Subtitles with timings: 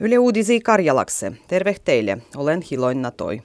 [0.00, 1.32] Yle Uudisi Karjalakse.
[1.48, 2.18] Terve teille.
[2.36, 3.42] Olen Hiloin Toi.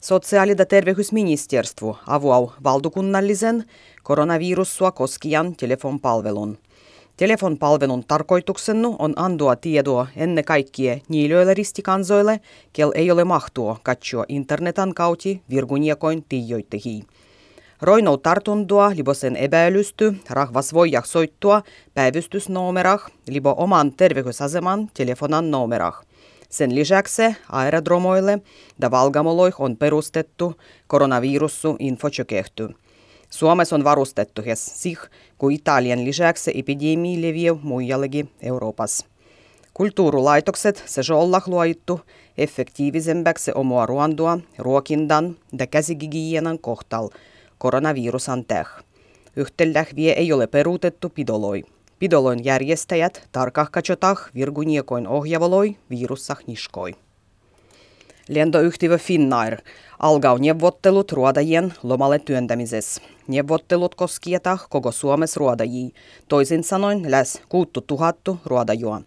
[0.00, 3.64] Sosiaali- ja terveysministeriö avuaa valtakunnallisen
[4.02, 6.58] koronavirussua koskijan telefonpalvelun.
[7.16, 12.40] Telefonpalvelun tarkoituksena on antaa tietoa ennen kaikkea niille ristikansoille,
[12.72, 17.02] kel ei ole mahtua katsoa internetan kautta virguniekoin tiijoittehii.
[17.82, 21.62] Roinou tartuntua libo sen epäilysty, rahvas voi soittua
[21.94, 26.04] päivystysnumerah, libo oman terveysaseman telefonan numerah.
[26.48, 28.38] Sen lisäksi aerodromoille
[28.80, 30.54] ja valgamoloih on perustettu
[30.86, 32.68] koronavirusu infotjokehty.
[33.30, 34.98] Suomessa on varustettu hes sih,
[35.38, 39.06] kun Italian lisäksi epidemia leviää muijallekin Euroopassa.
[39.74, 42.00] Kulttuurulaitokset se olla luoittu
[42.38, 47.08] effektiivisemmäksi omaa ruondua, ruokindan ja käsigigienan kohtal
[47.60, 48.68] koronavirusan täh.
[49.36, 51.62] Yhtellä vie ei ole peruutettu pidoloi.
[51.98, 56.92] Pidoloin järjestäjät tarkahkatsotah virguniekoin ohjavoloi virussah niskoi.
[58.28, 59.56] Lentoyhtiö Finnair
[59.98, 63.02] alkaa neuvottelut ruodajien lomalle työntämisessä.
[63.28, 65.88] Neuvottelut koskietah koko Suomessa ruodajia,
[66.28, 69.00] toisin sanoen läs kuuttu tuhattu ruodajua.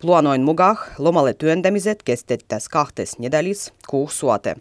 [0.00, 4.56] Plaanoin mukaan lomalle työntämiset kestettäis kahtes nedelis kuusi suote.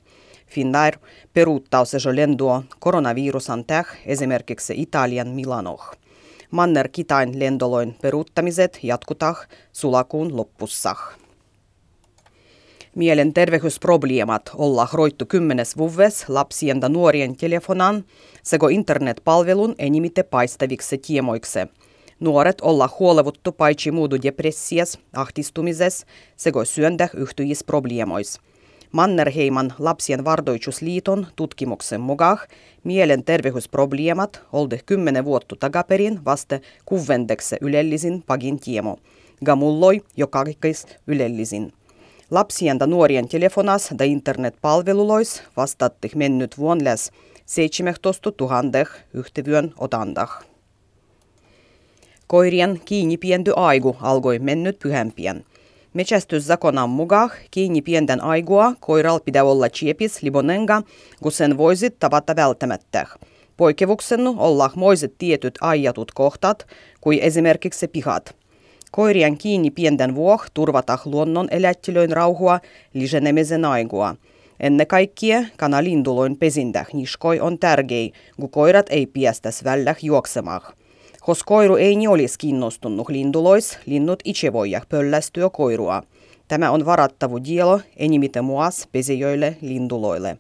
[0.50, 0.98] Finnair
[1.34, 5.92] peruuttaa se lentoa koronavirusan täh esimerkiksi Italian Milanoh.
[6.52, 11.20] Manner Kitain lendoloin peruuttamiset jatkutah sulakuun loppussah.
[12.96, 18.06] Mielenterveysprobleemat olla roittu kymmenes vuves lapsien ja nuorien telefonan
[18.44, 21.60] sekä internetpalvelun enimite paistaviksi tiemoiksi.
[22.20, 26.06] Nuoret olla huolevuttu paitsi muudu depressias, ahtistumises
[26.36, 28.40] sekä syöndäh yhtyjisprobleemois.
[28.92, 32.38] Mannerheiman lapsien vardoitusliiton tutkimuksen mukaan
[32.84, 38.98] mielenterveysprobleemat olde kymmenen vuotta takaperin vasta kuvendekse ylellisin pagin tiemo.
[39.46, 41.74] Gamulloi jo kaikkeis ylellisin.
[42.32, 47.12] Lapsien ja nuorien telefonas ja internetpalvelulois vastatti mennyt vuon läs
[47.46, 48.62] 17 000
[49.14, 50.44] yhtevyön otandah.
[52.28, 53.18] Koirien kiinni
[53.56, 55.46] aigu alkoi mennyt pyhämpien.
[55.94, 60.82] Metsästyszakonan mukaan kiinni pienten aigua koiral pitää olla chiepis libonenga,
[61.24, 63.08] kun sen voisit tavata välttämättä.
[63.58, 66.68] Poikkevuksena olla moiset tietyt ajatut kohtat,
[67.02, 68.36] kuin esimerkiksi pihat.
[68.92, 72.60] Koirien kiinni pienten vuoh turvata luonnon elättilöin rauhua
[72.94, 74.16] lisänemisen aigua.
[74.60, 80.62] Ennen kaikkea kanalinduloin pesintä niskoi on tärkeä, kun koirat ei piestäs välillä juoksemaan.
[81.30, 86.04] Kos koiru ei olisi kiinnostunut lindulois, linnut itse voivat pöllästyä koirua.
[86.48, 90.38] Tämä on varattavu dielo enimite muas pesijöille linduloille.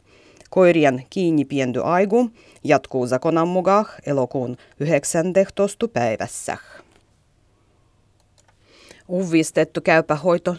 [0.49, 2.29] Koirien kiinni pienty aigu
[2.63, 5.87] jatkuu zakonan mukaan elokuun 19.
[5.87, 6.57] päivässä.
[9.09, 10.55] Uvistettu käypä hoito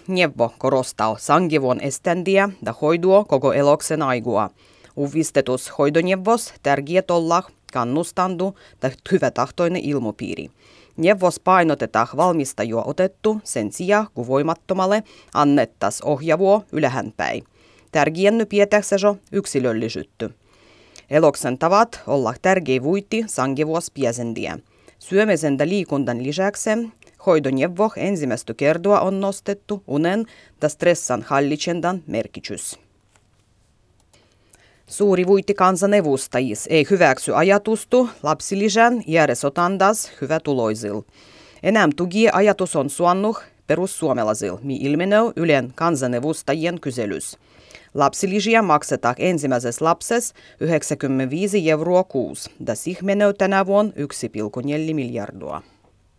[0.59, 4.51] korostaa sangivuon eständiä ja hoidua koko eloksen aigua.
[4.97, 7.43] Uvistetus hoidoneuvos tärkeät olla
[7.73, 10.51] kannustandu tai hyvätahtoinen ilmopiiri.
[10.97, 15.03] Neuvos painotetaan valmistajua otettu sen sijaan, kun voimattomalle
[15.35, 17.45] annettas ohjavuo ylhäänpäin.
[17.93, 18.97] Tärkeänny pietäksä
[19.33, 20.35] yksilöllisyytty.
[21.11, 24.59] Eloksen tavat olla tärkeä vuitti sangivuos piesendiä.
[24.99, 26.71] Syömisen ja liikuntan lisäksi
[27.27, 30.27] hoidoneuvo ensimmäistä kertoa on nostettu unen
[30.63, 32.79] ja stressan hallitsendan merkitys.
[34.91, 39.03] Suuri vuitti kansanedustajis ei hyväksy ajatustu lapsilisän
[40.21, 41.03] hyvä tuloisil.
[41.63, 47.39] Enää tugi ajatus on suonnuh perussuomelaisil, mi ilmenee Ylen kansanedustajien kyselys.
[47.95, 55.63] Lapsilisiä maksetaan ensimmäisessä lapsessa 95 euroa kuusi, ja siihen menee tänä vuonna 1,4 miljardia.